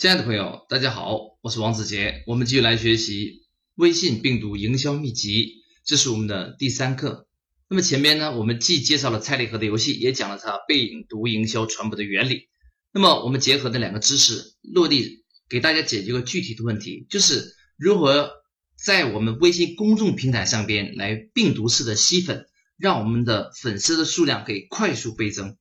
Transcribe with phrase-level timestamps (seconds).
[0.00, 7.26] 亲爱的朋友，大家好，我是王子杰，我们继续来学习微信病毒营销秘籍，这是我们的第三课。
[7.68, 12.48] 那么前面呢，我们既介绍了猜礼盒的游戏，也讲了它病毒营销传播的原理。
[12.92, 18.30] 那么我们结合的两个知识，落地给大家解决个具体的问题，就是如何
[18.76, 22.46] 在我们微信公众平台上边来病毒式的吸粉，
[22.76, 25.56] 让我们的粉丝的数量可以快速倍增。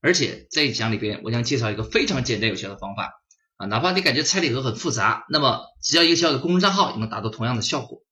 [0.00, 3.19] 而且在一讲里边，我将介绍一个非常简单有效的方法。
[3.60, 8.02] 啊，哪怕你感觉拆礼盒很复杂，那么只要一个小小的公众账号也能达到同样的效果。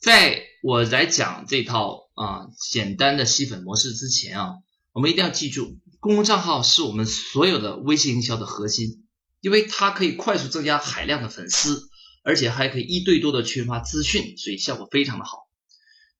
[0.00, 4.54] 在我来讲这套啊简单的吸粉模式之前啊，
[4.92, 9.04] 我们一定要记住，公众账号是我们所有的微信营销的核心，
[9.42, 11.90] 因为它可以快速增加海量的粉丝，
[12.24, 15.46] 而且还可以一对多的群发资讯，所以效果非常的好。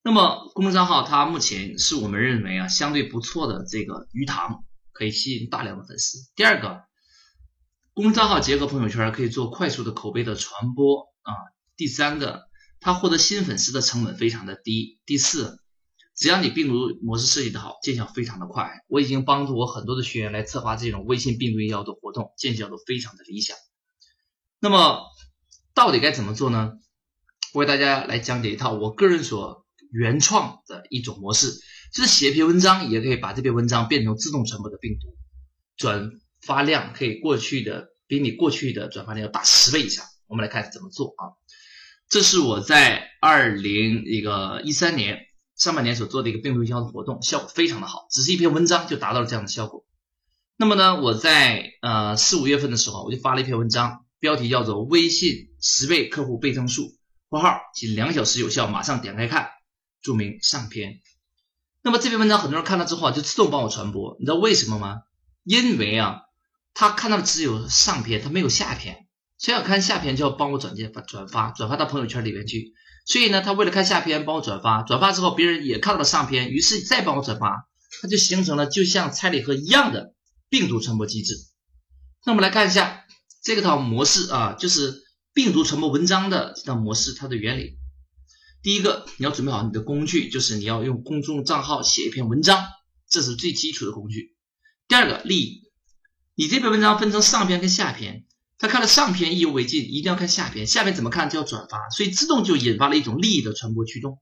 [0.03, 6.19] 那么公众账号它目前是我们认为啊相对不错的这个鱼塘，可以吸引大量的粉丝。
[6.35, 6.83] 第二个。
[7.95, 11.31] 公众号结合朋友圈可以做快速的口碑的传播啊。
[11.77, 12.47] 第三个，
[12.79, 14.99] 它获得新粉丝的成本非常的低。
[15.05, 15.59] 第四，
[16.15, 18.83] 只要你病毒模式设计的好，见效非常的快。
[18.87, 23.55] 我已经帮助我很多的学员来策划这种微信病毒营销的活动，见效都非常的理想。
[24.59, 25.03] 那么
[25.75, 26.71] 到底该怎么做呢？
[27.53, 31.51] 我给大家来讲解一套我个人所原创的一种模式，
[31.93, 35.15] 就是写一篇文章，也可以把这篇文章变成自动传播的病毒
[35.77, 36.09] 转。
[36.45, 40.05] 发量可以过去的比你过去的转发量要大十倍以上。
[40.27, 41.37] 我们来看怎么做啊？
[42.09, 45.19] 这是我在二零一个一三年
[45.55, 49.85] 上半年所做的一个病毒营销的活动，效果非常的好，只是一篇文章就达到了这样的效果。
[50.57, 56.95] 那么呢，我在呃四五月份的时候，我就发了一篇文章，标题叫做“微信十倍客户倍增术”，
[57.29, 59.49] 括号仅两小时有效，马上点开看，
[60.01, 60.99] 注明上篇。
[61.83, 65.01] 那么这篇文章很多人看了之后啊，就自动帮我传播，你知道为什么吗？
[65.43, 66.21] 因为啊。
[66.73, 69.07] 他看到的只有上篇，他没有下篇。
[69.37, 72.73] 所以要看下篇，就要帮我转接发转发，转发到朋友圈里面去。
[73.05, 77.67] 所以呢，他为了看下篇，帮我转发，转发之后别人也看到了上篇，于是再帮我转发，
[78.01, 80.13] 他就形成了就像拆礼盒一样的
[80.49, 81.35] 病毒传播机制。
[82.25, 83.03] 那我们来看一下
[83.43, 85.01] 这套模式啊，就是
[85.33, 87.77] 病毒传播文章的这套模式，它的原理。
[88.61, 92.65] 第一个，你要准备好你的工具，就是你要用公众账号写一篇文章，
[93.09, 94.37] 这是最基础的工具。
[94.87, 95.62] 第二个，利益。
[96.35, 98.25] 你这篇文章分成上篇跟下篇，
[98.57, 100.65] 他看了上篇意犹未尽，一定要看下篇。
[100.65, 104.19] 下篇怎么看就要转发，所以自动就引发了一种利益的传播驱动。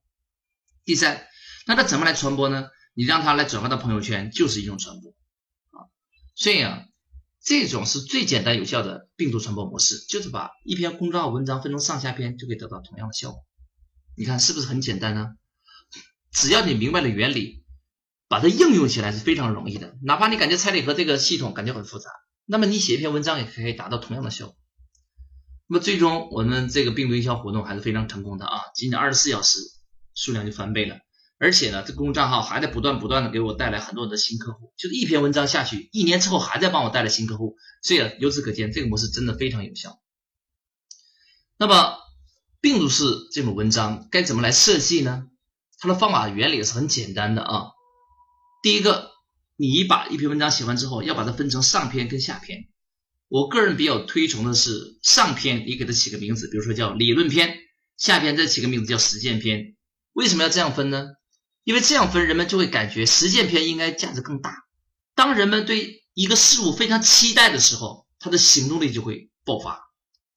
[0.83, 1.25] 第三，
[1.67, 2.67] 那他怎么来传播呢？
[2.93, 5.11] 你让他来转发到朋友圈就是一种传播
[5.69, 5.87] 啊。
[6.35, 6.83] 所以啊，
[7.41, 13.45] 这种是最简单有效的病毒传播模式，就是把一篇公众号文章分成上下篇，就可以得到同样的效果。
[14.17, 15.29] 你看是不是很简单呢？
[16.33, 17.60] 只要你明白了原理。
[18.31, 22.09] 把它应用起来是非常容易的，哪怕你感觉彩礼盒这个系统感觉很复杂，
[22.45, 24.55] 那么你写一篇文章也可以达到同样的效果。
[25.67, 29.57] 那么最终我们这个病毒营销活动还是非常成功的啊，仅仅二十四小时
[30.15, 30.95] 数量就翻倍了，
[31.39, 39.99] 而且呢，这公众账号还在不断不断的给我带来很多的新客户，就是一篇文章下去，一年之后还在帮我带来新客户，所以由此可见这个模式真的非常有效。
[41.57, 41.97] 那么
[42.61, 43.03] 病毒式
[43.33, 45.27] 这种文章该怎么来设计呢？
[45.79, 47.71] 它的方法原理是很简单的啊。
[48.61, 49.11] 第一个，
[49.55, 52.67] 你把一篇文章写完之后，要把它分成上篇跟下篇。
[53.27, 57.49] 我个人比较推崇的是上篇，你给它起个名字，比如说叫理论篇；
[57.97, 59.75] 下篇再起个名字叫实践篇。
[60.13, 61.07] 为什么要这样分呢？
[61.63, 64.53] 因为这样分，人们就会感觉实践篇应该价值更大。
[65.15, 69.79] 当人们对一个事物非常期待的时候，他的行动力就会爆发。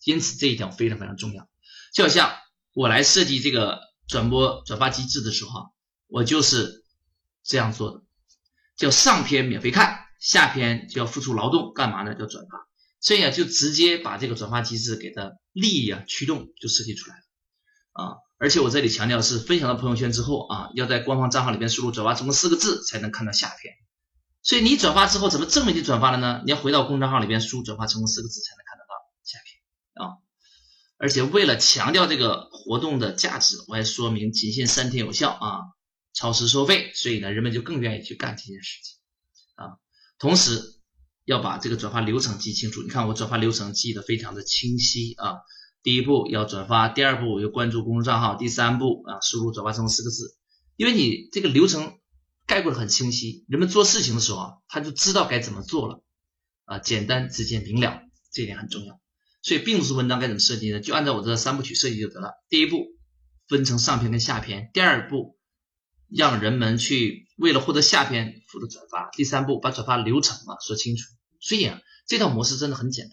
[0.05, 1.49] 因此这一点非常非常重要。
[1.93, 2.33] 就好像
[2.73, 5.75] 我来设计这个转播转发机制的时候，
[6.07, 6.85] 我就是
[7.43, 8.04] 这样做的。
[8.77, 12.15] 叫上篇免费看，下篇就要付出劳动，干嘛呢？
[12.15, 12.67] 叫转发，
[13.01, 17.23] 所以啊，就直接把这个转发机制给它利益啊驱动就设计出来了
[17.93, 18.17] 啊。
[18.37, 23.73] 而且我这里强调是分享到朋友圈之后啊，要在官方账号里边输入“转发成功”四个字才能看到下篇。
[24.43, 26.43] 所以你转发之后怎么证明你转发了呢？
[26.45, 30.19] 你要回到公众号里边输“转发成功”四个字才能看得到下篇啊。
[30.99, 35.61] 而且为了强调这个活动的价值，我还说明仅限三天有效啊。
[36.15, 38.97] 超时收费，所以呢，人们就更愿意去干这件事情
[39.57, 39.79] 啊。
[40.19, 40.63] 同时
[41.25, 42.83] 要把这个转发流程记清楚。
[42.83, 45.39] 你看我转发流程记得非常的清晰啊。
[45.83, 50.37] 第一步要转发，第二步要关注公众账号，第三步啊输入“转发成功”四个字。
[50.77, 51.99] 因为你这个流程
[52.47, 56.03] 概括的很清晰，人们做事情的时候啊，他就知道该怎么做了
[56.65, 58.01] 啊，简单直接明了，
[58.33, 59.01] 这一点很重要。
[59.43, 60.81] 所以并不是文章该怎么设计呢？
[60.81, 62.31] 就按照我这三部曲设计就得了。
[62.49, 62.87] 第一步
[63.49, 65.34] 分成上篇跟下篇，第二步。
[66.17, 69.11] 让人们去为了获得下篇幅的转发。
[69.13, 71.05] 第三步，把转发流程啊说清楚。
[71.41, 73.13] 所以啊，这套模式真的很简单。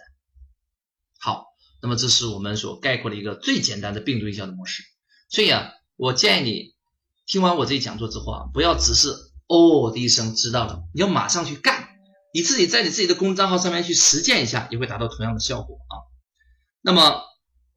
[1.19, 1.45] 好，
[1.81, 4.83] 那么这是我们所概括的一个最简单的病毒营销的模式。
[5.30, 6.75] 所以啊，我建议你
[7.25, 9.09] 听完我这讲座之后啊，不要只是
[9.47, 11.89] 哦的一声知道了，你要马上去干，
[12.33, 15.95] 你自己在你自己的公众账号上面去实践一下，也会达到同样的效果啊。
[16.81, 17.21] 那么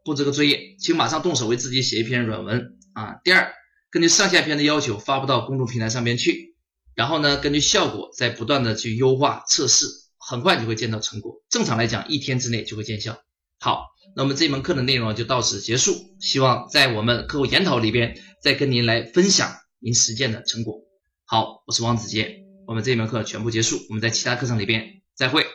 [0.05, 3.15] 布置个作业，请马上动手为自己写一篇软文啊。
[3.25, 3.53] 第二，
[3.94, 6.56] 根据上下篇的要求发布到公众平台上面去，
[6.96, 9.87] 然后呢，根据效果再不断的去优化测试，
[10.19, 11.41] 很快就会见到成果。
[11.49, 13.17] 正常来讲，一天之内就会见效。
[13.61, 13.85] 好，
[14.17, 15.94] 那么这门课的内容就到此结束。
[16.19, 20.81] 希望在我们课后研讨里边再跟您来分享您实践的成果。
[21.25, 25.46] 好，我是王子杰，我们这门课全部结束，我们在其他课程里边再会。